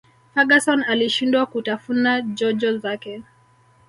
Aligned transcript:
ferguson 0.33 0.83
alishindwa 0.83 1.45
kutafuna 1.45 2.21
jojo 2.21 2.77
zake 2.77 3.23